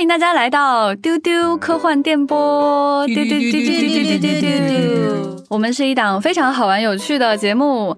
[0.00, 5.44] 欢迎大家来到丢丢科幻电波，丢丢丢丢丢丢丢丢。
[5.50, 7.94] 我们是一档非常好玩有趣的节目。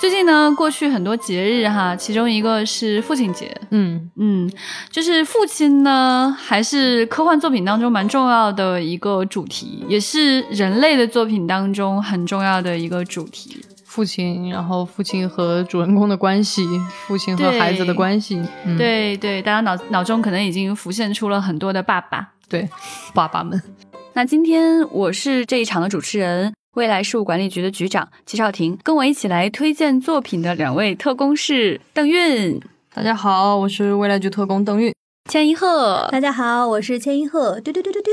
[0.00, 3.54] 最近呢，过去很多节日哈，其中一个是父亲节。
[3.70, 4.50] 嗯嗯，
[4.90, 13.60] 就是父亲呢，还是科幻作品当中蛮重要的一个主题，也是人类的作品当中很重要的一个主题。
[13.98, 16.62] 父亲，然后父亲和主人公的关系，
[17.08, 18.40] 父亲和孩子的关系。
[18.78, 22.68] 对对，大家脑脑中可能已经浮现出了很多的爸爸，对，
[23.12, 23.60] 爸爸们。
[24.14, 26.54] 那今天我是这一场的主持人。
[26.76, 32.60] 未来事务管理局的局长齐少廷，跟我一起来推荐作品的两位特工是邓韵。
[32.94, 34.94] 大家好，我是未来局特工邓韵。
[35.28, 37.60] 千一鹤，大家好，我是千一鹤。
[37.60, 38.12] 丢丢丢丢丢。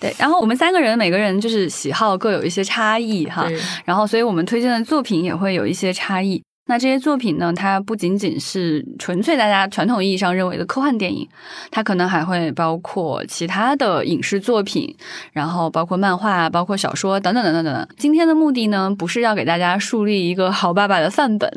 [0.00, 3.46] 对，然后我们三个人每个人就是喜好各有一些差异哈，
[3.84, 6.42] 然后所以我们推荐的作品也会有一些差异。
[6.70, 7.50] 那这些作品呢？
[7.50, 11.26] 它不仅仅是纯粹大家传统意义上认为的科幻电影，
[11.70, 14.94] 它可能还会包括其他的影视作品，
[15.32, 17.88] 然后包括漫画、包括小说等等等等等等。
[17.96, 21.50] 今天的目的呢，不是要给大家树立一个好爸爸的范本，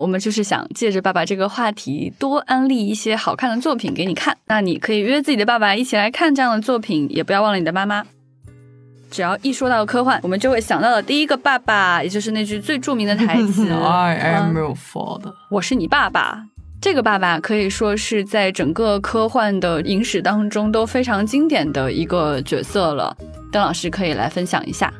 [0.00, 4.34] 我们就是想借着爸爸这个话题，多安利一些好看的作品给你看。
[4.46, 8.02] 那你可以约自己的爸爸一起来看这样的作品，也不要忘了你的妈妈。
[9.10, 16.46] 只要一说到科幻，我们就会想到的第一个爸爸，也就是那句最著名的台词：“I am your father。”我是你爸爸。
[16.80, 23.14] 这个爸爸可以说是在整个科幻的影史当中都非常经典的一个角色了。
[23.52, 24.90] 邓老师可以来分享一下。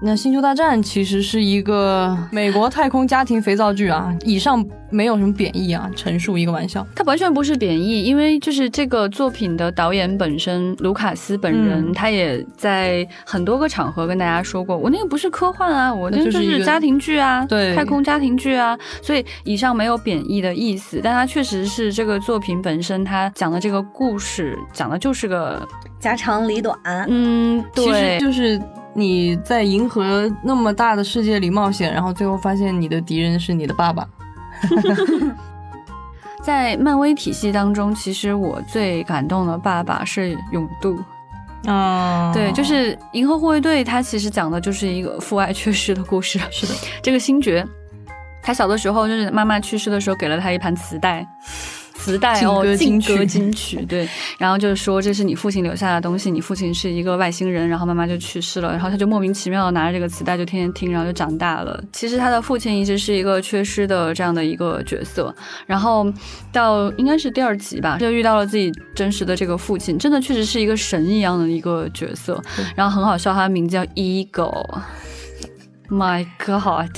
[0.00, 6.86] 那《星球大战》其实是一个美国太空家庭肥皂剧啊，以上没有什么贬义啊，陈述一个玩笑。
[6.94, 25.60] 它完全不是贬义，因为就是这个作品的导演本身卢卡斯本人，他也在很多个场合跟大家说过，我那个不是科幻啊，我那个就是家庭剧啊，对，太空家庭剧啊，所以以上没有贬义的意思，但它确实是这个作品本身，它讲的这个故事讲的就是个
[25.98, 28.60] 家长里短，嗯，对，就是。
[28.98, 34.06] 你在银河那么大的世界里冒险，然后最后发现你的敌人是你的爸爸。
[36.42, 40.98] 在漫威体系当中，其实我最感动的爸爸是永渡。
[41.66, 46.38] 啊，对，就是《银河护卫队》，它其实讲的就是一个父爱缺失的故事。
[46.50, 47.66] 是的，这个星爵，
[48.42, 51.26] 他小的时候就是妈妈去世的时候，给了他一盘磁带。
[51.98, 61.82] 磁带哦，劲歌金曲 对，然后就是说这是你父亲留下的东西，你父亲是一个外星人，然后妈妈就去世了，然后他就莫名其妙的拿着这个磁带就天天听，然后就长大了。
[61.92, 65.34] 其实他的父亲一直是一个缺失的这样的一个角色，
[65.66, 66.10] 然后
[66.52, 72.40] 到应该是第二集吧，就遇到了自己真实的这个父亲，真的确实是一个神一样的一个角色，
[72.76, 73.84] 然后很好笑，他的名字叫
[75.88, 76.96] Ego，My God。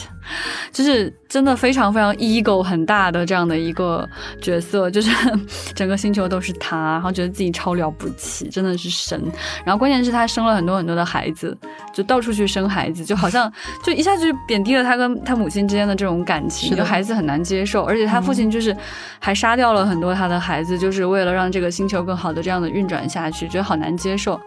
[0.70, 4.08] 就是真的非常非常 ego 很大的这样的一个
[4.40, 5.10] 角色，就是
[5.74, 9.20] 整个星球都是他，然后觉得自己超了不起，真的是神。
[9.64, 11.56] 然后关键是他生了很多很多的孩子，
[11.92, 13.52] 就到处去生孩子，就好像
[13.82, 17.82] 就一下子就贬低了他跟他母亲之间的这种感情，就孩子很难接受。
[17.82, 18.76] 而且他父亲就是
[19.18, 24.40] 还杀掉了很多他的孩子，就是为了让这个星球更好的这样的运转下去，觉得好难接受。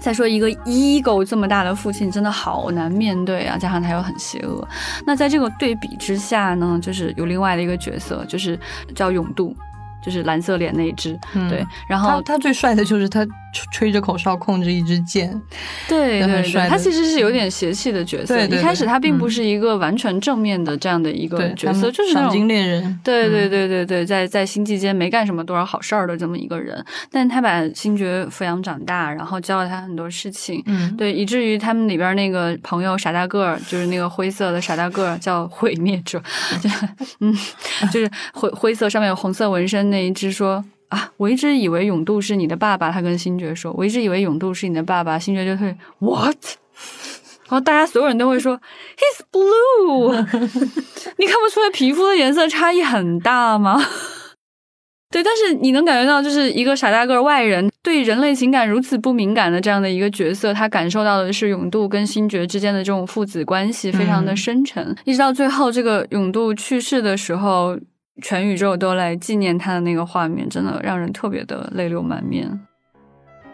[0.00, 3.56] 再说一个 ego 这么大的父亲，真的好难面对啊！
[3.58, 4.66] 加上他又很邪恶，
[5.06, 8.58] 那在这个对比之下呢，就是有另外的一个角色，就是
[8.94, 9.56] 叫永渡。
[10.02, 11.18] 就是蓝色脸那一只，
[11.50, 15.30] 对，然后他最帅的就是他吹吹着口哨控制一支箭，
[15.88, 18.34] 对对对，他其实是有点邪气的角色。
[18.46, 23.00] 对一开始他并不是一个完全正面的这样的一个角色，就是赏金猎人。
[23.02, 36.22] 对对对对对，在在星际间没干什么多少好事儿的这么一个人，但他把星爵抚养长大，然后教了他很多事情，嗯，对，以至于他们里边那个朋友傻大个儿，就是那个灰色的傻大个儿，叫毁灭者，
[36.60, 36.68] 就
[37.20, 37.34] 嗯，
[37.92, 42.90] 就是灰灰色上面有红色纹身那一只说啊，我一直以为永渡是你的爸爸。
[42.90, 45.18] 他跟星爵说，我一直以为永渡是你的爸爸。
[45.18, 46.36] 星爵就会 what？
[47.48, 48.56] 然后大家所有人都会说
[48.96, 50.12] he's blue。
[51.18, 53.84] 你看不出来皮肤的颜色差异很大吗？
[55.10, 64.94] 对，但是你能感觉到，就是一个傻大个外人对人类情感如此不敏感的这样的一个角色，他感受到的是永渡跟星爵之间的这种父子关系非常的深沉。
[65.04, 67.76] 一直到最后，这个永渡去世的时候。
[68.22, 72.60] 全宇宙都来纪念他的那个画面，真的让人特别的泪流满面。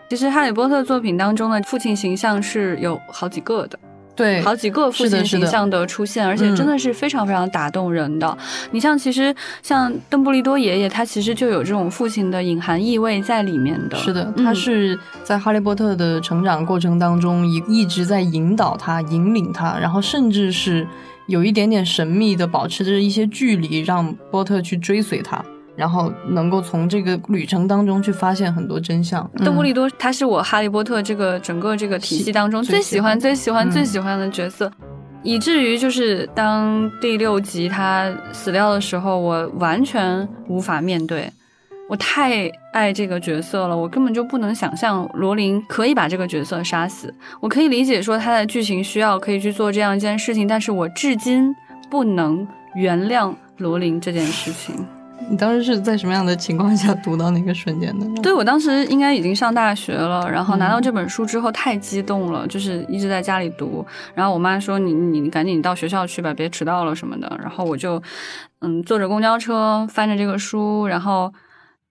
[0.09, 3.79] 其实《哈利波特》作品当中的父亲形象是有好几个的，
[4.15, 8.39] 对，好几个父亲形象的出现，而且真的是非常非常打动人的。
[8.71, 13.97] 你像，其实像邓布利多爷爷，他其实就有这种父亲的隐含意味在里面的。
[13.97, 20.87] 是的，他是在哈利波特的成长过程当中一一直在引导他、引领他，然后甚至是。
[21.27, 25.45] 有一点点神秘的，保持着一些距离，让波特去追随他。
[25.75, 29.29] 然后能够从这个旅程当中去发现很多真相。
[29.37, 34.71] 邓布利多他是我哈利波特这个整个这个体系当中最喜欢、最喜欢、最喜欢的角色。
[35.23, 41.33] 以至于就是当第六集他死掉的时候，我完全无法面对。
[41.93, 47.15] 我太爱这个角色了，我根本就不能想象罗琳可以把这个角色杀死。
[47.39, 51.55] 我可以理解说他的剧情需要可以去做这样一件事情，但是我至今
[51.91, 54.75] 不能原谅罗琳这件事情。
[55.29, 58.23] 你当时是在什么样的情况下读到那个瞬间的？
[58.23, 63.85] 对我当时应该已经上大学了，然后拿到这本书之后太激动了，就是一直在家里读。
[64.15, 68.03] 然后我妈说：“你你赶紧到学校去吧，别迟到了什么的。”然后我就
[68.63, 71.31] 嗯坐着公交车翻着这个书，然后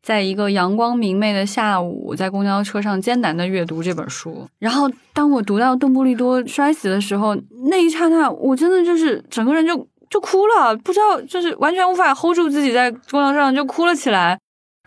[0.01, 4.47] 在一个阳光明媚的下午，在公交车上艰难的阅读这本书。
[4.59, 7.35] 然后当我读到邓布利多摔死的时候，
[7.69, 9.87] 那一刹那，我真的就是整个人就。
[10.11, 14.37] 就哭了，不知道就是完全无法 hold 住自己，在公交车上就哭了起来。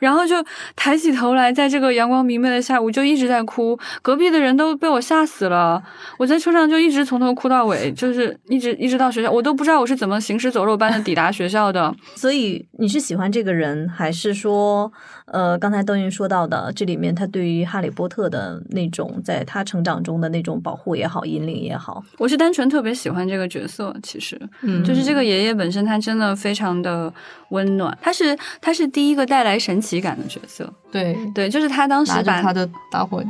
[0.01, 0.37] 然后就
[0.77, 3.79] 抬起头来，在这个阳光明媚的下午，就一直在哭。
[4.03, 5.83] 隔壁的人都被我吓死了。
[6.19, 11.95] 我在车上就一直从头哭到尾，就是一直一直到学校，我都不知道我是怎么行尸走肉般的抵达学校的。
[12.17, 14.93] 所以你是喜欢这个人，还是说，
[15.27, 23.97] 呃，刚才邓云说到的，这里面他对于哈利波特的那种，在他成长中的那种保护也好，引领也好，我是单纯特别喜欢这个角色。
[24.03, 27.13] 其实，嗯，就是这个爷爷本身，他真的非常的
[27.49, 27.97] 温暖。
[28.01, 30.05] 他是他是第一个带来神奇。
[30.05, 33.25] 感的角色，对对，就是他当时把他的打火。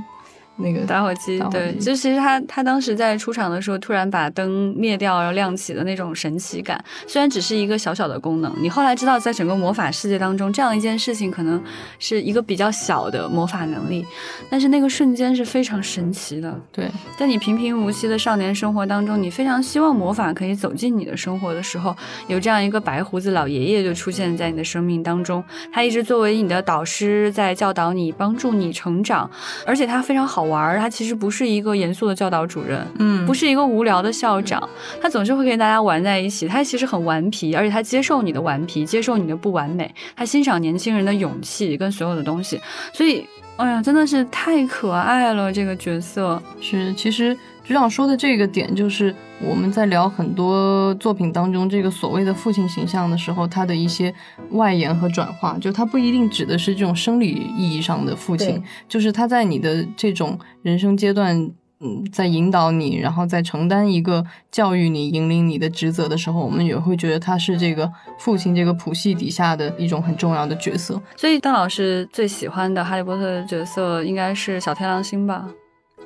[0.56, 11.60] 那个打火机，对，就其实他他当时在出场的时候，突然把灯灭掉，然后亮起的那种神奇感，虽然只是一个小小的功能，你后来知道，在整个魔法世界当中，这样一件事情可能
[11.98, 14.06] 是一个比较小的魔法能力，
[14.48, 16.56] 但是那个瞬间是非常神奇的。
[16.70, 21.96] 对，在你平平无奇的少年生活当中，你非常希望魔法可以走进你的生活的时候，
[22.28, 25.42] 有这样一个白胡子老爷爷就出现在你的生命当中，
[25.72, 29.28] 他一直作为你的导师，在教导你，帮助你成长，
[29.66, 30.43] 而且他非常好。
[30.44, 34.68] 玩儿他其实不是一个严肃的教导主任，嗯，不是一个无聊的校长，
[35.00, 36.46] 他总是会跟大家玩在一起。
[36.46, 42.60] 他其实很顽皮，而且他接受你的顽皮，接受你的不完美，他欣赏年轻人的勇气跟所有的东西。
[42.92, 46.42] 所以，哎呀，真的是太可爱了这个角色。
[46.60, 47.36] 是，其实。
[47.66, 54.14] 局长说的这个点，就是我们在聊很多作品当中这个所谓的父亲形象的时候，他的一些
[54.50, 61.50] 外延和转化，就他不一定指的是这种生理意义上的父亲，就是他在你的这种人生阶段，
[61.84, 70.98] 嗯，在引导你，然后在承担一个教育你、引领你的职责的时候，我们也会觉得他是这个父亲这个谱系底下的一种很重要的角色。
[71.14, 75.46] 所以，邓老师最喜欢的哈利波特的角色应该是小天狼星吧？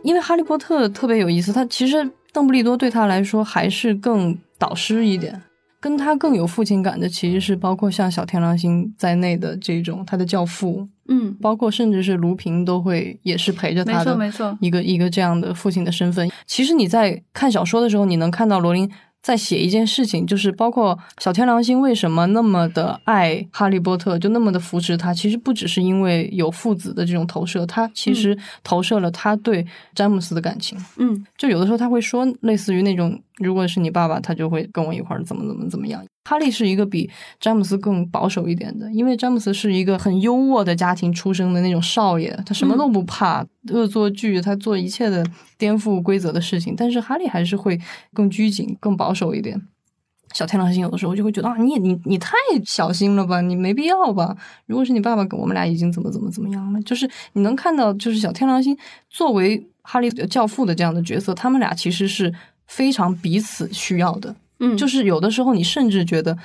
[0.02, 5.40] 因为哈利波特特别有意思，他其实邓布利多对他来说还是更导师一点，
[5.80, 16.30] 跟他更有父亲感的其实是包括像小天狼星在内的这种他的教父，嗯，包括甚至是卢平都会也是陪着他的，没错没错，一个一个这样的父亲的身份。
[16.46, 18.90] 其实你在看小说的时候，你能看到罗琳。
[19.23, 25.12] 在写一件事情，就是包括小天狼星为什么那么的爱哈利波特，就那么的扶持他。
[25.12, 30.79] 其实不只是因为有父子的这种投射，他其实投射了他对詹姆斯的感情。
[30.97, 33.20] 嗯，就有的时候他会说，类似于那种。
[33.38, 36.05] 如果是你爸爸，他就会跟我一块儿怎么怎么怎么样。
[36.28, 37.08] 哈利是一个比
[37.40, 45.24] 詹姆斯更保守一点的，因为詹姆斯是一个很优渥的家庭出生的那种少爷，他什么都不怕，恶作剧，他做一切的
[45.56, 46.74] 颠覆规则的事情。
[46.76, 47.81] 但是哈利还是会
[48.12, 49.58] 更拘谨、更保守一点。
[50.34, 52.36] 小天狼星有的时候就会觉得啊，你你你太
[52.67, 54.36] 小心了吧，你没必要吧。
[54.67, 58.76] 如果是你爸爸，我们俩已经怎么怎么怎么样了，就是你能看到，就是小天狼星
[59.08, 62.34] 作为哈利教父的这样的角色，他们俩其实是。
[62.69, 66.36] 非常彼此需要的，嗯，就是有的时候你甚至觉得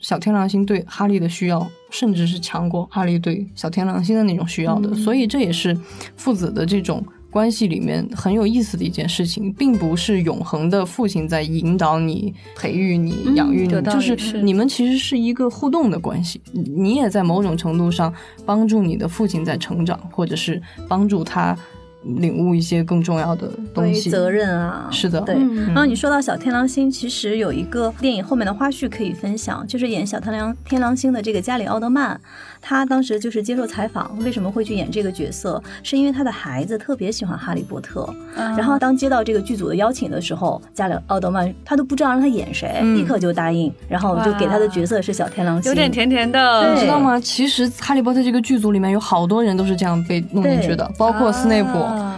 [0.00, 5.76] 小天狼星对哈利的需要，甚至是强过哈利对小天狼星的那种需要的，所以这也是
[6.16, 18.12] 父子的这种关系里面很有意思的一件事情，并不是永恒的父亲在引导你、培育你、养育你，就是你们其实是一个互动的关系，你也在某种程度上
[18.44, 21.56] 帮助你的父亲在成长，或者是帮助他。
[22.18, 25.34] 领悟一些更重要的东西，责任啊，是的，对。
[25.34, 32.20] 然后你说到小天狼星，其实有一个电影后面的花絮可以分享，就是演小天狼天狼星的这个加里奥德曼。
[32.68, 35.62] 他当时就是接受采访，为什么会去演这个角色？
[35.84, 38.12] 是因为他的孩子特别喜欢哈利波特。
[38.34, 47.20] 然后当接到这个剧组的邀请的时候，加里奥德曼他都不知道让他演谁，立刻就答应，然后就给他的角色是小天狼星，有点甜甜的，你知道吗？
[47.20, 51.70] 其实哈利波特这个剧组里面有好多人都是这样被弄进去的，包括斯内普，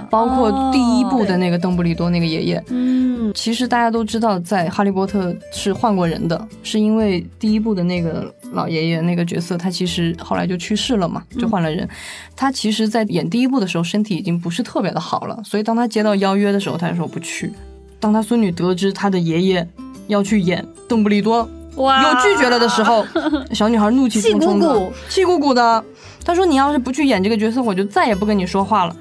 [0.08, 2.64] 包括第一部的那个邓布利多那个爷爷。
[2.68, 3.28] 嗯。
[3.28, 11.88] 嗯其实大家都知道，在《哈利波特》是换过人的，是因为第一部的那个老爷爷那个角色，他其实后来就去世了嘛，就换了人。
[12.36, 17.52] 他其实，在演第一部的时候，身体已经不是特别的好了，所以当他接到邀约的时候，他就说不去。
[18.00, 19.68] 当他孙女得知他的爷爷
[20.06, 23.04] 要去演邓布利多，哇又拒绝了的时候，
[23.52, 25.84] 小女孩怒气冲冲的，气鼓鼓气鼓鼓的。
[26.24, 28.94] 他说：“你要是不去演这个角色，我就再也不跟你说话了。”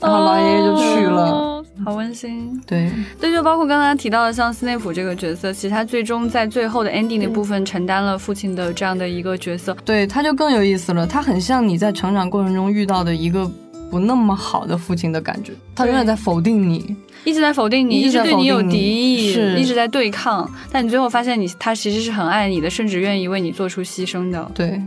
[0.00, 1.22] 然后老爷爷就去了。
[1.22, 2.60] 哦好温馨。
[2.66, 9.76] 对，对，就包括刚才提到的，像斯内普这个角色，其实他最终在最后的 ending 的部分承担了父亲的这样的一个角色。
[9.84, 11.06] 对，他就更有意思了。
[11.06, 13.50] 他很像你在成长过程中遇到的一个
[13.90, 16.94] 不那么好的父亲的感觉，他永远在否定你。
[17.24, 24.50] 一直在否定你，一直对你有敌意，是一直在对抗，但你最后发现你他其实是很爱你的，甚至愿意为你做出牺牲的。
[24.52, 24.82] 对，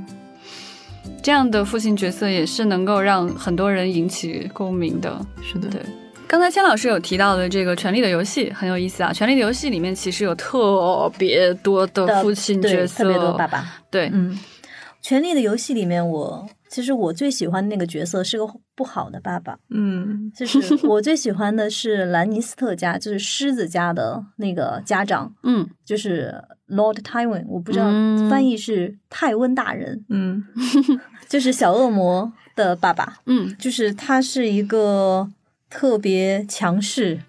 [1.23, 5.25] 这样的父亲角色也是能够让很多人引起共鸣的。
[5.41, 5.81] 是的，对
[6.27, 13.63] 刚才千老师有提到的这个《权力的游戏》很有意思啊，《权力的游戏》里面其实有特别多的的父亲对角色，特别多爸爸。
[13.91, 14.34] 对，嗯，
[15.01, 26.34] 《权力的游戏》里面我，其实我最喜欢的那个角色是个不好的爸爸，嗯，就是我最喜欢的是兰尼斯特家，就是狮子家的那个家长， 嗯，就是
[26.67, 28.29] Lord Tywin，我不知道嗯。
[28.29, 30.44] 翻译是泰温大人，嗯，
[31.29, 35.29] 就是小恶魔的爸爸，嗯，就是他是一个
[35.77, 37.20] 特别强势、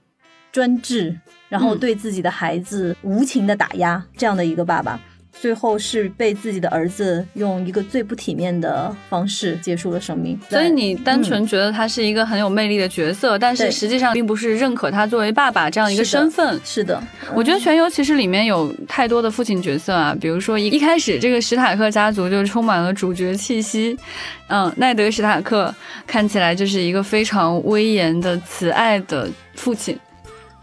[0.52, 5.00] 专制，然后嗯对自己的孩子无情的打压这样的一个爸爸。
[5.40, 10.38] 最后是被自己的儿子用一个最不体面的方式结束了生命。
[10.48, 16.58] 所以你单纯觉得他是一个很有魅力的角色，但是实际上并不是认可他作为爸爸这样一个身份。
[16.64, 17.00] 是的，
[17.34, 23.96] 我觉得《全游》其实里面有太多的父亲角色啊，比如说一一开始这个史塔克家族就充满了主角气息，
[24.48, 25.74] 嗯，奈德·史塔克
[26.06, 29.98] 看起来就是一个非常威严的、慈爱的父亲。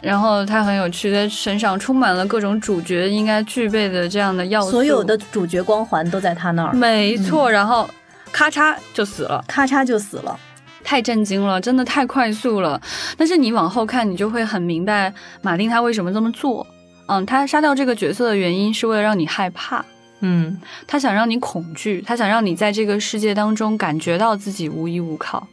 [0.03, 7.49] 然后他很有趣，他身上充满了各种主角应该具备的这样的要素，所有的主角光环都在他那儿，没错。
[7.49, 7.89] 然后
[8.31, 10.37] 咔嚓就死了，咔嚓就死了。
[10.83, 12.79] 太震惊了，真的太快速了。
[13.17, 16.67] 但是你往后看，你就会很明白马丁他为什么这么做。
[17.07, 19.83] 嗯，他杀掉这个角色的原因是为了让你害怕，
[20.19, 25.47] 嗯，他想让你恐惧，他想让你在这个世界当中感觉到自己无依无靠，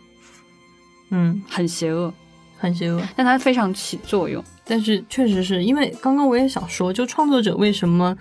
[1.11, 2.13] 嗯，很邪恶，
[2.61, 3.03] 很邪恶。
[3.17, 4.45] 但它非常起作用。
[4.65, 8.17] 但是确实是因为刚刚我也想说，就创作者为什么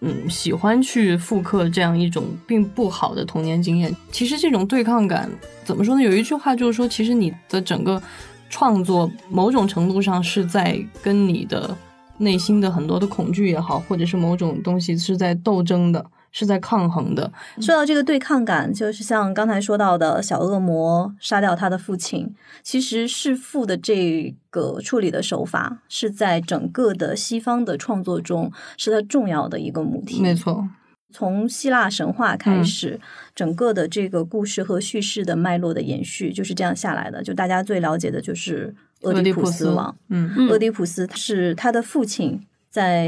[0.00, 3.94] 嗯喜欢去复刻这样一种并不好的童年经验？
[4.12, 5.30] 其实这种对抗感
[5.64, 6.02] 怎么说呢？
[6.02, 8.02] 有一句话就是说，其实你的整个
[8.50, 11.76] 创作某种程度上是在跟你的
[12.18, 17.30] 内心的很多的恐惧也好，或者是某种东西是在斗争的，是在抗衡的。
[17.60, 30.20] 说到这个对抗感，就是像刚才说到的小恶魔杀掉他的父亲，其实弑父的这个处理的手法，是在整个的西方的创作中是它重要的一个母题。
[30.20, 30.68] 没错，
[31.12, 33.00] 从希腊神话开始，
[33.34, 37.22] 整个的这个故事和叙事的脉络的延续就是这样下来的。
[37.22, 43.06] 就大家最了解的就是俄狄浦斯王，嗯嗯俄狄浦斯是他的父亲在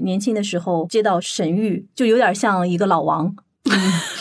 [0.00, 3.34] 年轻的时候接到神谕，就有点像一个老王。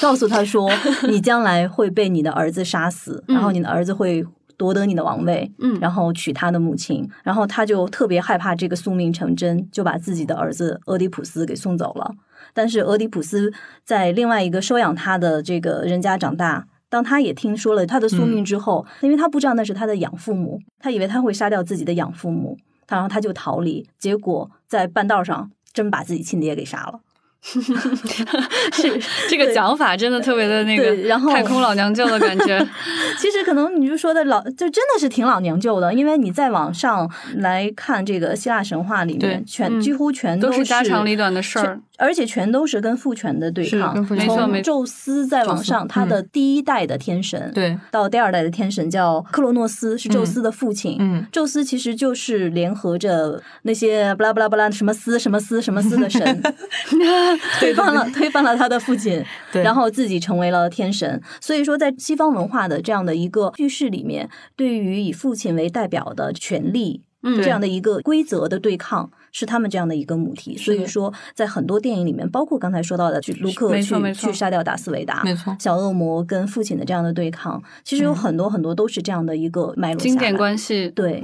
[0.01, 0.69] 告诉他说：
[1.09, 4.23] “你将来会被你的儿子杀死，嗯然后你的儿子会
[4.57, 7.07] 夺得你的王位，嗯然后娶他的母亲。
[7.23, 12.11] 然后他就特别害怕这个宿命成真，就把自己的儿子俄狄浦斯给送走了。
[12.53, 13.51] 但是俄狄浦斯
[13.83, 16.67] 在另外一个收养他的这个人家长大。
[16.89, 27.01] 当他也听说了他的宿命之后，因为他不知道那是他的养父母，他以为他会杀掉自己的养父母，他然后他就逃离，结果在半道上真把自己亲爹给杀了。
[27.43, 32.59] 是这个讲法真的特别的那个然后太空老娘舅的感觉。
[33.17, 50.97] 其实可能你就说的老，就真的是挺老娘舅的，因为你再往上来看这个希腊神话里面，全、嗯几乎全都是是家长里短的事儿，而且全都是跟父权的对抗从没错没错宙斯再往上，他的第一代的天神，对，到第二代的天神叫克罗诺斯，是宙斯的父亲。
[50.99, 56.43] 嗯宙斯其实就是联合着那些巴拉巴拉巴拉什么斯什么斯什么斯的神，
[57.59, 59.63] 推翻了推翻了他的父亲，对。
[59.63, 61.21] 然后自己成为了天神。
[61.39, 67.03] 所以说，在西方文化的这样的一个叙事里面，对于以父亲为代表的权利。
[67.23, 67.41] 嗯。
[67.41, 75.55] 这样的一个规则的对抗是他们这样的一个母题，所以说在很多电影里面，包括刚才说到的去卢克去去杀掉达斯维达，没错。
[75.59, 79.99] 小恶魔跟父亲的这样的对抗，其实有很多很多都是这样的一个脉络。
[79.99, 80.89] 经典关系。
[80.91, 81.23] 对，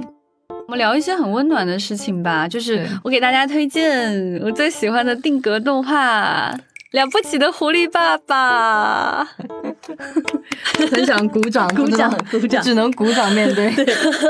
[0.66, 6.50] 我们聊一些很温暖的事情吧，就是我给大家推荐我最喜欢的定格动画
[6.90, 9.24] 《了不起的狐狸爸爸
[10.90, 13.72] 》。很想鼓掌，鼓掌鼓掌只能鼓掌面 对，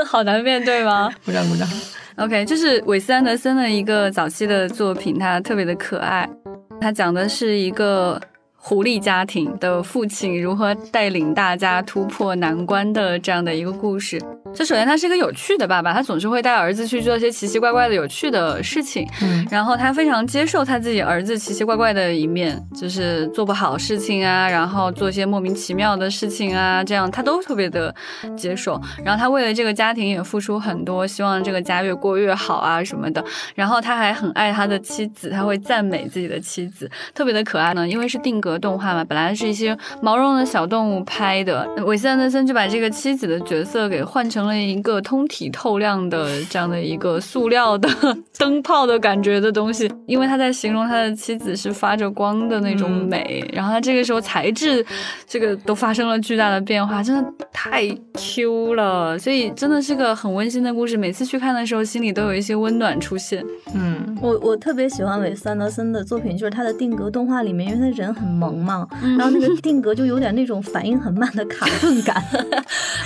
[0.05, 1.09] 好难面对吗？
[1.25, 1.67] 鼓掌鼓掌。
[2.17, 6.29] OK，这是韦斯安德森的一个早期的作品，它特别的可爱。
[6.79, 8.21] 它讲的是一个
[8.55, 14.21] 狐狸家庭的父亲如何带领大家突破难关的这样的一个故事。
[14.53, 27.93] 就首先他是一个有趣的爸爸，他总是会带儿子去做一些奇奇怪怪的有趣的事情，嗯然后他非常接受他自己儿子奇奇怪怪的一面，就是做不好事情啊，然后做一些莫名其妙的事情啊，这样他都特别的
[28.35, 28.81] 接受。
[29.03, 33.23] 然后他为了这个家庭也付出很多，希望这个家越过越好啊什么的。
[33.55, 37.87] 然后他还很爱他的妻子，他会赞美自己的妻子，特别的可爱呢。
[37.87, 47.89] 因为是定格动画嘛，本来是一些毛茸的小动物拍的，韦斯安德森就把这个妻子的角色给换成了一个通体透亮的这样的一个塑料的
[48.37, 54.85] 灯泡的感觉的东西，因为他在形容他的妻子是发着光的那种美，然后他这个时候材质
[55.27, 60.97] 这个都发生了巨大的变化，真的太 Q 了，所以真的是个很温馨的故事。
[60.97, 63.43] 每次去看的时候，心里都有一些温暖出现。
[63.73, 64.17] 嗯。
[64.19, 72.19] 我我特别喜欢韦斯安德森的作品，就是他的定格动画里面，因为他人很萌嘛，然后那个定格就有点那种反应很慢的卡顿感，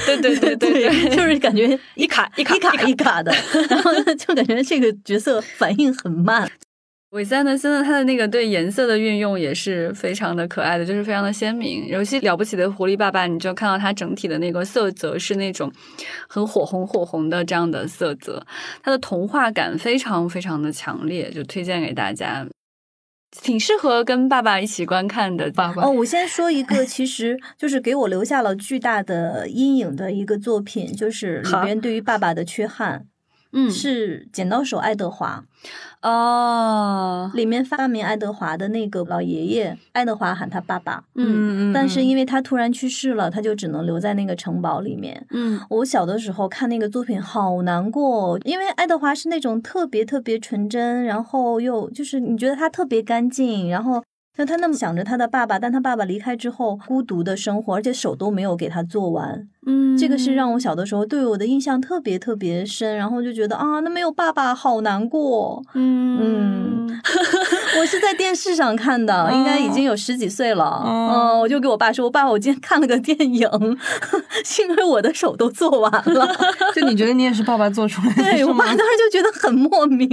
[0.06, 3.32] 对对对对对， 就是感觉一卡一卡一卡一卡的，
[3.70, 6.50] 然后呢就感觉这个角色反应很慢。
[7.12, 11.86] 韦斯安德森的他的那个对颜色的运用也是非常的可爱的，就是非常的鲜明。
[11.88, 15.70] 尤其了不起的狐狸爸爸，你就看到它整体的那个色泽是那种
[16.30, 18.44] 很火红火红的这样的色泽，
[18.82, 22.48] 它的童话感非常非常的强烈，就推荐给大家，
[23.32, 25.50] 挺适合跟爸爸一起观看的。
[25.52, 25.84] 爸爸。
[25.84, 33.06] 哦，我先说一个，其实就是给我留下了巨大的阴影的一个作品，就是里边对于爸爸的缺憾，
[33.52, 35.44] 嗯，是剪刀手爱德华。
[36.02, 41.72] 哦，里面发明爱德华的那个老爷爷，爱德华喊他爸爸，嗯。
[41.72, 42.16] 嗯但是因。
[42.16, 45.26] 为他突然去世了，他就只能留在那个城堡里面。
[45.32, 45.60] 嗯。
[45.70, 54.04] 我小的时候看那个作品好难过，因为爱德华是那种特别特别纯真，然后又就是你觉得他特别干净，然后
[54.38, 65.64] 像他那么想着他的爸爸，但他爸爸离开之后孤独的生活，而且手都没有给他做完，嗯，这个是让我小的时候对我的印象特别特别深，然后就觉得啊，那没有爸爸好难过。
[65.74, 67.02] 嗯嗯
[67.80, 70.64] 我是在电视上看的，应该已经有十几岁了。
[70.66, 73.48] 哦嗯，我就给我爸说：“我爸，我今天看了个电影，
[74.44, 76.36] 幸亏我的手都做完了。
[76.76, 80.08] 就你觉得你也是爸爸做出来的，对我爸当时就觉得很莫名。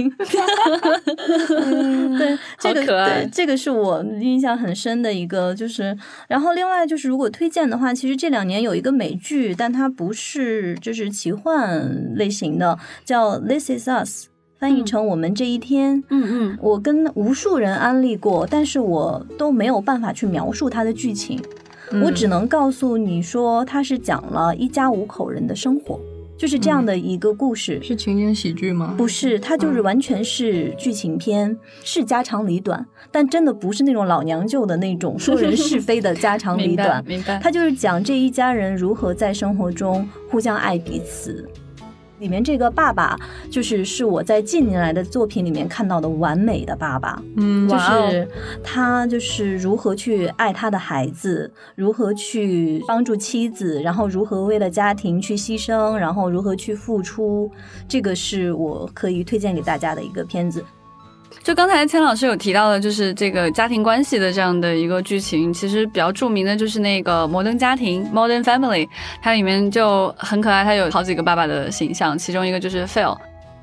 [2.17, 5.95] 对，这个好可爱对这个是我印象很深的一个，就是
[6.27, 14.25] 然后另外就是如果推荐的话，其实这两年有一个美剧，但它不是就是奇幻类型的，叫《This Is Us》，
[14.57, 16.01] 翻译成《我们这一天》。
[16.09, 16.57] 嗯嗯。
[16.61, 21.41] 我跟无数人安利过，但是我都没有办法去描述它的剧情，
[22.03, 25.99] 我只能告诉你说，它是讲了一家五口人的生活，
[26.39, 27.79] 就是这样的一个故事。
[27.83, 28.95] 是情景喜剧吗？
[28.97, 37.03] 不是，它就是嗯完全是剧情片，是家长里短，但真的不是那种老娘舅的那种说人是非的家长 里明白短。
[37.05, 37.37] 明白。
[37.43, 41.45] 它就是讲这一家人如何在生活中互相爱彼此。
[42.19, 43.17] 里面这个爸爸，
[43.49, 47.21] 就是是我在近年来的作品里面看到的完美的爸爸。
[47.37, 48.27] 嗯，就是
[48.63, 57.49] 他就是如何去爱他的孩子，如何去帮助妻子，然后如何为了家庭去牺牲，然后如何去付出，
[57.87, 60.63] 这个是我可以推荐给大家的一个片子。
[61.43, 68.87] 就刚才千老师有提到的，就是这个家庭关系的这样的一个剧情，其实比较著名的就是那个《摩登家庭》（Modern Family），
[69.21, 73.17] 它里面就很可爱，它有好几个爸爸的形象，其中一个就是 Phil。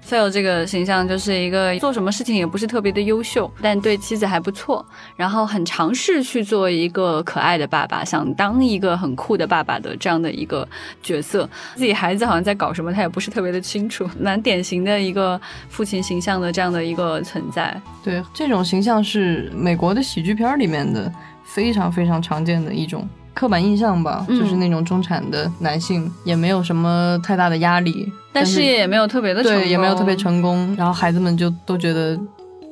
[0.09, 10.67] Phil 这个形象就是一个做什么事情也不是特别的优秀，但对妻子还不错，然后很尝试去做一个可爱的爸爸，想当一个很酷的爸爸的这样的一个
[11.03, 11.49] 角色。
[11.75, 17.79] 自己孩子好像在搞什么，他也不是特别的清楚， 蛮典型的一个父亲形象的这样的一个存在。
[18.05, 24.41] 对，这种形象是美国的喜剧片里面的非常非常常见的一种刻板印象吧，嗯。
[24.41, 32.19] 就是那种中产的男性也没有什么太大的压力，但事业也没有特别的成功，对也没有特别成功，然后孩子们就都觉得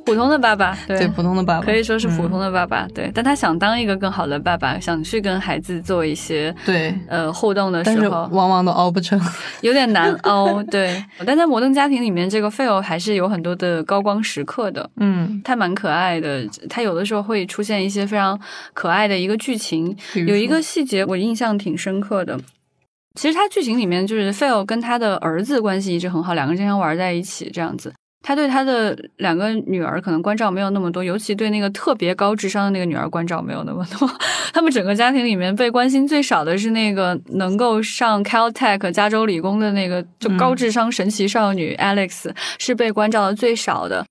[0.04, 3.10] 普通的爸爸， 对对普通的爸爸可以说是普通的、的爸爸，对。
[3.14, 6.94] 但他想当一个更好的爸爸，想去跟孩子做一些对。
[7.08, 9.20] 呃互动的时候，往往都熬不成，
[9.62, 11.02] 有点难熬， 对。
[11.26, 14.88] 但在《摩登家庭》里面，这个 Phil 还是有很多的高光时刻的。
[14.96, 18.38] 嗯，他蛮可爱的，他有的时候会出现一些非常
[18.72, 22.38] 可爱的一个剧情，有一个细节我印象挺深刻的。
[23.14, 27.92] 其实他剧情里面就是 Phil 跟他的儿子关系一直很好，两个人经常玩在一起这样子。
[28.26, 34.10] 他对他的两个女儿可能关照没有那么多，尤其对那个特别高智商的那个女儿关照没有那么多。
[34.54, 44.06] 他们整个家庭里面被关心最少的是那个能够上 Caltech 加州理工的那个就高智商神奇少女 Alex，是被关照的最少的。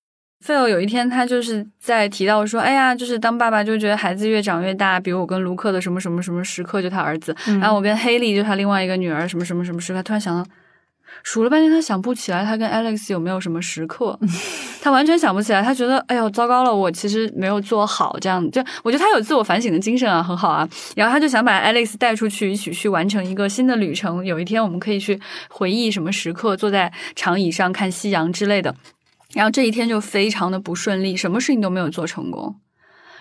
[0.45, 10.47] 费欧有一天，他就是在提到说：“哎呀，就是当爸爸就觉得孩子越长越大，比如我跟卢克的什么什么什么时刻，就他儿子，然后我跟黑莉就他另外一个女儿什么什么什么时刻。”突然想到。
[11.21, 14.19] 数了半天，他想不起来他跟 Alex 有没有什么时刻，
[14.81, 15.61] 他完全想不起来。
[15.61, 18.17] 他觉得，哎呦，糟糕了，我其实没有做好。
[18.19, 20.67] 这样，就我觉得他有自我反省的精神啊，很好啊。
[20.95, 24.25] 然后他就想把 Alex 带出去，一起去完成一个新的旅程。
[24.25, 28.75] 有一天，我们可以去回忆什么时刻，坐在长椅上看夕阳之类的。
[29.33, 32.55] 然后这一天就非常的不顺利，什么事情都没有做成功。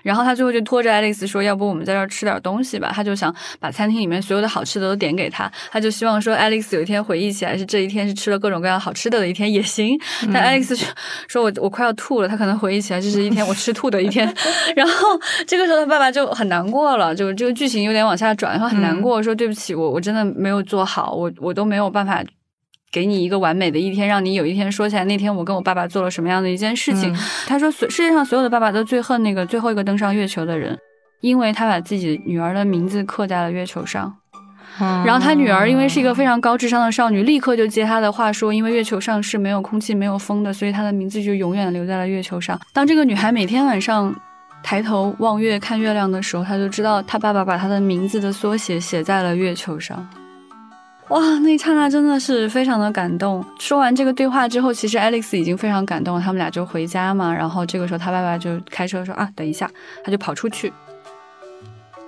[0.02, 5.50] 然后他最后就拖着 Alex 说：“要不我们在这儿吃点东西吧？”他就想把餐厅里面所有的好吃的都点给他。
[5.70, 9.98] 他就希望说，Alex 有一天回忆起来是这一天是吃了各种各样好吃的的一天也行。
[10.32, 10.84] 但 Alex
[11.28, 14.26] 说：“我我快要吐了。”他可能回忆起来这是一天我吃吐的一天。
[14.74, 22.22] 然后这个时候他爸爸就很难过了，就这个剧情有点往下转，然后很难过，说：“对不起，我我真的没有做好，我我都没有办法。”
[22.92, 27.16] 给你一个完美的一天，让你有一天说起来那天我跟我爸爸做了什么样的一件事情。
[27.46, 30.78] 他说，世世界上所有的爸爸都最恨那个最后一个登上月球的人，
[31.22, 34.14] 因为他把自己女儿的名字刻在了月球上。
[34.78, 42.58] 然后他女儿因为是一个非常高智商的少女，立刻就接他的话说，因为月球上是没有空气、没有风的，所以她的名字就永远留在了月球上。
[42.72, 44.14] 当这个女孩每天晚上
[44.62, 50.08] 抬头望月看月亮的时候，她就知道她爸爸把她的名字的缩写写在了月球上。
[51.12, 53.44] 哇，那一刹那真的是非常的感动。
[53.58, 56.20] 说完这个对话之后，其实 Alex 已经非常感动了。
[56.22, 59.70] 他们俩就回家嘛，然后这个时候他爸爸就开车说啊，等一下，
[60.02, 60.72] 他就跑出去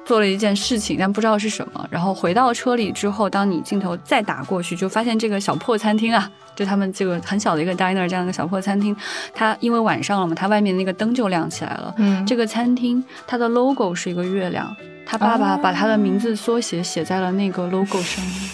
[0.06, 1.86] 做了一件事情，但不知道是什么。
[1.90, 8.96] 然后回到车里之后，当你镜头再打过去，就发现这个小破餐厅啊，就他们这个很小的一个 diner 这样的小破餐厅，
[9.34, 11.94] 它因为晚上了嘛，它外面那个灯就亮起来了。
[11.98, 18.50] 嗯，这个餐厅它的 logo 是一个月亮，他爸爸把他的名字缩写写在了那个 logo 上面。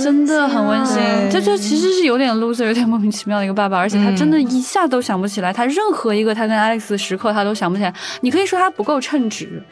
[0.00, 0.96] 真的很温馨，
[1.30, 7.94] 这就其实是有点 loser，有点莫名其妙的一个爸爸，而且他真的一下都想不起来，他任何一个他跟 Alex 的时刻他都想不起来。
[8.22, 9.62] 你可以说他不够称职，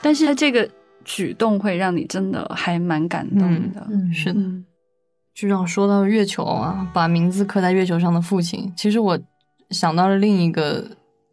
[0.00, 0.68] 但是他这个
[1.04, 3.40] 举动会让你真的还蛮感动
[3.72, 3.86] 的。
[3.90, 4.40] 嗯，是的。
[5.34, 9.18] 就像说到月球啊，把名字刻在月球上的父亲，其实我
[9.70, 10.84] 想到了另一个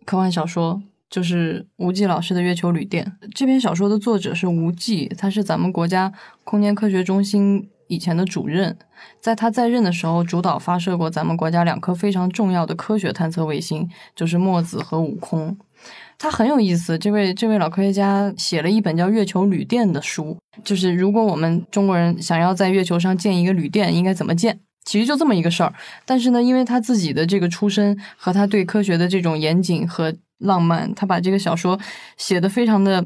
[0.05, 0.81] 科幻小说。
[1.09, 6.11] 就是吴忌老师的《月球旅店》这篇小说的作者是吴忌，他是咱们国家
[6.43, 8.77] 空间科学中心以前的主任，
[9.21, 15.57] 在他在任的时候，主导发射过咱们国家两颗非常重要的科学探测卫星，就是墨子和悟空。
[16.17, 24.59] 他很有意思，这位这位老科学家写了一本叫《月球旅店》的书，就是如果我们中国人想要在月球上建一个旅店，应该怎么建？
[24.83, 25.73] 其实就这么一个事儿。
[26.05, 31.79] 但是呢，因为他自己的这个出身和他对科学的这种严谨和浪漫，他把这个小说
[32.17, 33.05] 写的非常的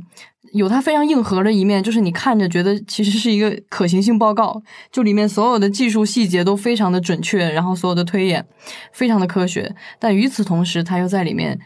[0.54, 8.46] 有他非常硬核的一面，就是你看着觉得其实是一个可行性报告，就里面所有的技术细节都非常的准确，然后所有的推演
[8.92, 11.58] 非常的科学，但与此同时，他又在里面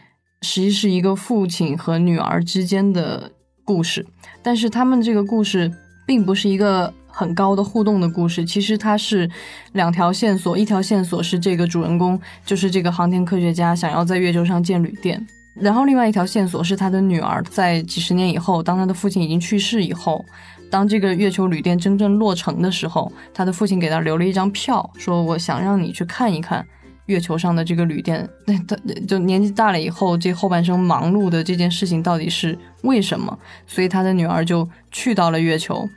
[0.42, 3.32] 实际是一个父亲和女儿之间的
[3.64, 4.06] 故事，
[4.42, 5.72] 但是他们这个故事
[6.06, 9.28] 并不是一个很高的互动的故事，其实它是
[9.72, 15.26] 两条线索，一条线索是这个主人公就是这个航天科学家想要在月球上建旅店。
[15.58, 20.24] 然后，另外一条线索是他的女儿在几十年以后，当他的父亲已经去世以后，
[20.70, 26.64] 当这个月球旅店真正落成的时候，他的父亲给他留了一张票，说：“我想让你去看一看
[27.06, 28.76] 月球上的这个旅店。”那他
[29.08, 33.38] 就年纪大了以后，这后半生忙碌的这件事情到底是为什么？
[33.66, 35.88] 所以他的女儿就去到了月球。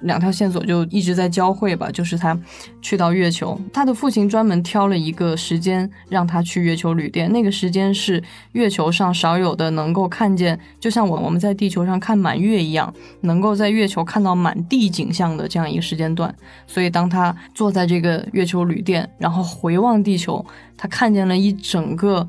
[0.00, 2.38] 两条线索就一直在交汇吧，就是他
[2.82, 16.32] 去到月球，他的父亲专门挑了一个时间让他去月球旅店，那个时间是月球上少有的能够看见，就像我我们在地球上看满月一样，能够在月球看到满地景象的这样一个时间段。
[16.66, 20.44] 所以当他坐在这个月球旅店，然后回望地球，
[20.76, 22.28] 他看见了一整个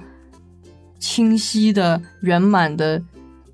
[0.99, 3.01] 清晰的圆满的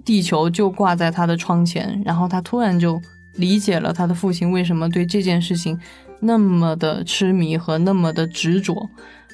[0.06, 3.02] 地球就挂在他的窗前，然后他突然就。
[3.36, 5.80] 理解了他的父亲为什么对这件事情
[6.20, 8.88] 那么的痴迷和那么的执着，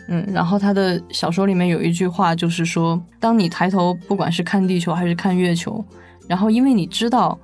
[0.08, 5.84] 嗯，然后他的小说里面有一句话，就是说，当你抬头，不管是看地球还是看月球，
[6.28, 7.38] 然后因为你知道，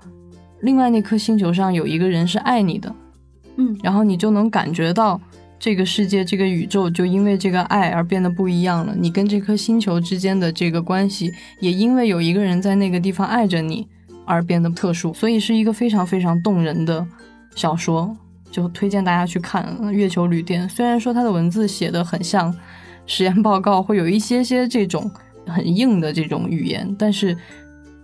[0.62, 2.96] 另外那颗星球上有一个人是爱你的，
[3.58, 5.22] 嗯，然后你就能感觉到
[5.60, 8.96] 这个世界、这个宇宙就因为这个爱而变得不一样了。
[8.98, 13.88] 你跟这颗星球之间的这个关系，也因为有一个人在那个地方爱着你。
[14.26, 17.06] 而变得特殊，所以是一个非常非常动人的
[17.56, 18.16] 小说。
[18.52, 20.66] 就推荐大家去看《月球旅店》。
[20.72, 22.56] 虽然说它的文字写的很像
[23.06, 25.12] 实验报告，会有一些些这种
[25.46, 27.38] 很硬的这种语言，但是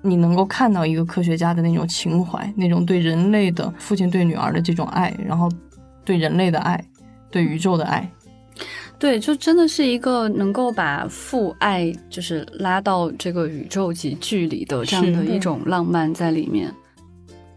[0.02, 5.50] 你能够看到一个科学家的那种情怀，那种对人类的父亲对女儿的这种爱，然后
[6.04, 6.84] 对人类的爱，
[7.30, 8.12] 对宇宙的爱。
[9.02, 16.72] 对，就真的是一个能够把父爱就是拉到这个宇宙级距离的这样的一种浪漫在里面。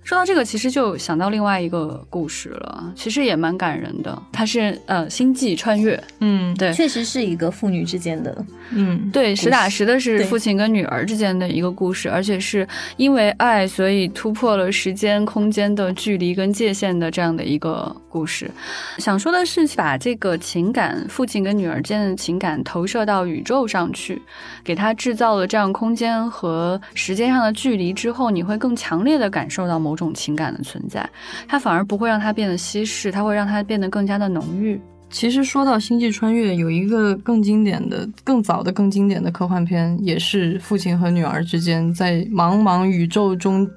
[0.04, 4.22] 说到这个，其实就想到另外一个故事了，其实也蛮感人的。
[4.30, 18.50] 它是呃星际穿越，嗯，对，确实是一个父女之间的，嗯，对，实打实的是父亲跟女儿之间的一个故事，而且是因为爱，所以突破了时间、空间的距离跟界限的这样的一个故事。
[18.98, 24.20] 想说的是，把这个情感，父亲跟女儿之间的情感投射到宇宙上去，
[24.62, 31.08] 给他制造了这样空间和时间上的距离之后，你会更强烈的感受到某种情感的存在，
[31.46, 34.80] 它反而不会让它变得稀释，它会让它变得更加的浓郁。
[35.10, 43.68] 其实说到星际穿越，有一个更经典的、更早的、更经典的科幻片，也是父亲和女儿之间在茫茫宇宙中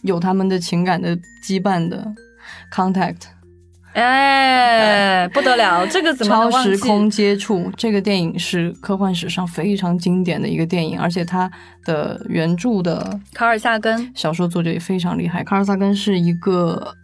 [0.00, 2.10] 有他们的情感的羁绊的
[2.74, 3.16] 《Contact》。
[3.94, 11.50] 哎，不得了，这个怎么超时空接触这个电影是科幻史上非常经典的一个电影，而且它
[11.84, 15.44] 的原著的卡尔萨根，小说作者也非常厉害。
[15.44, 16.94] 卡尔萨根是一个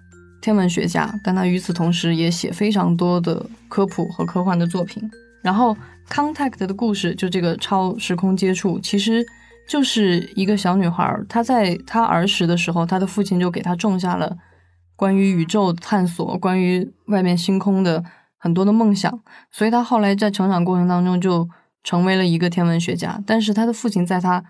[0.41, 5.03] 天文学家，但他与此同时也写非常多的科普和科幻的作品。
[5.43, 5.75] 然后
[6.11, 9.25] 《Contact》的故事，就这个超时空接触，其实
[9.69, 14.35] 就是一个小女孩，她在她儿时的时候，她的父亲就给她种下了
[14.99, 18.05] 关于宇宙探索、关于外面星空的
[18.37, 19.21] 很多的梦想，
[19.53, 21.49] 所以他后来在成长过程当中就
[21.85, 23.23] 成为了一个天文学家。
[23.25, 24.43] 但是他的父亲在他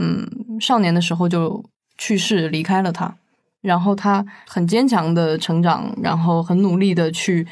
[0.00, 1.64] 嗯少年的时候就
[1.96, 3.14] 去世，离开了他。
[3.60, 7.46] 然后他很坚强的成长，然后很努力的去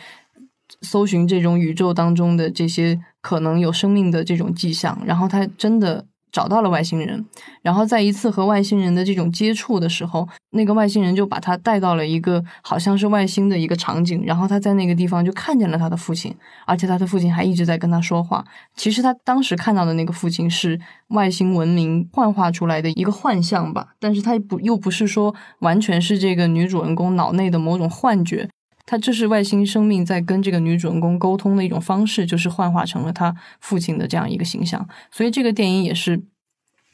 [0.83, 7.25] 搜寻这种宇宙当中的这些可能有生命的这种迹象，然后他真的找到了外星人，
[7.63, 16.35] 然后在一次和外星人的这种接触的时候，那个外星人就把他带到了一个好像是外星的一个场景，然后他在那个地方就看见了他的父亲，
[16.67, 18.45] 而且他的父亲还一直在跟他说话。
[18.75, 28.49] 其实他当时看到的那个父亲是外星文明幻化出来的一个幻象吧，但是他不又不是说完全是这个女主人公脑内的某种幻觉。
[28.87, 34.87] 他这是外星生命在跟这个女主人公沟通的一种方式，就是幻化成了他父亲的这样一个形象。
[35.11, 36.21] 所以这个电影也是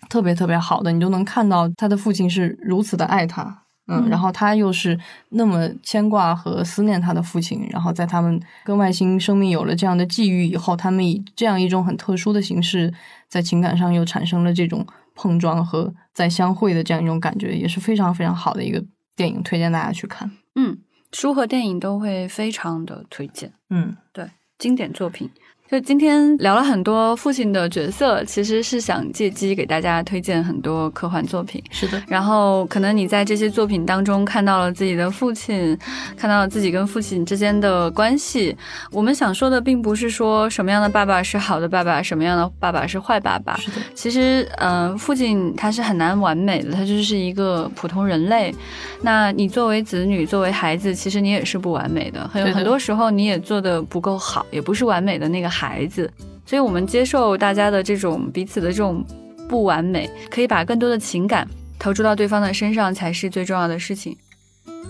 [0.09, 4.99] 特别特别好的，你就能看到他的父亲是如此的爱他，嗯，嗯然后他又是
[5.31, 12.93] 那么牵挂和思念他的父亲，然后在他们跟外星生命有了这样的际遇以后，他们以这样一种很特殊的形式，
[13.29, 18.85] 在情感上又产生了这种碰撞和再相会的这样一种感觉，也是非常非常好的一个
[19.17, 20.31] 电影，推荐大家去看。
[20.55, 20.79] 嗯，
[21.17, 25.31] 书和电影都会非常的推荐，嗯，对经典作品。
[25.69, 31.61] 就今天聊了很多父亲的角色，其实是想借机给大家推荐很多科幻作品。
[31.71, 35.77] 是的，然后可能你在这些作品当中看到了自己的父亲，
[36.17, 38.57] 看到了自己跟父亲之间的关系。
[38.93, 43.57] 我们想说的并不是说什么样的爸爸是好的爸爸，什么样的爸爸是坏爸爸。
[43.57, 48.55] 是的，其实，呃，父亲他是很难完美的，他就是一个普通人类。
[49.03, 56.11] 那你作为子女，作为孩子，其实你也是不完美的，很有很多时候你也做的不够好，也不是完美的那个孩子。
[56.45, 59.05] 所以，我们接受大家的这种彼此的这种
[59.49, 64.17] 不完美，可以把更多的情感投注到对方的身上，才是最重要的事情。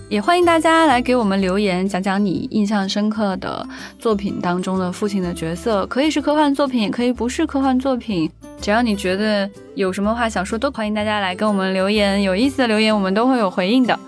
[0.09, 3.67] 也欢迎大家来给我们留言，讲讲你印象深刻的
[3.99, 8.29] 作品当中的父亲的角色，可以是科幻作品，也可以不是科幻作品。
[8.61, 13.99] 只要你觉得有什么话想说，都欢迎大家来跟我们留言，有意思的留言我们都会有回应的。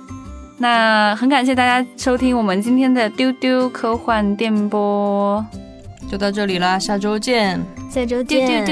[0.58, 5.44] 那很感谢大家收听我们今天的丢丢科幻电波，
[6.10, 7.64] 就到这里啦，下周见。
[7.92, 8.66] 下周见。